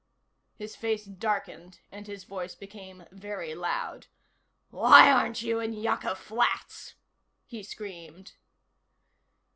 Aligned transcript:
His 0.55 0.75
face 0.75 1.05
darkened 1.05 1.79
and 1.91 2.07
his 2.07 2.23
voice 2.23 2.55
became 2.55 3.05
very 3.11 3.53
loud. 3.53 4.07
"Why 4.71 5.11
aren't 5.11 5.43
you 5.43 5.59
in 5.59 5.73
Yucca 5.73 6.15
Flats?" 6.15 6.95
he 7.45 7.61
screamed. 7.61 8.31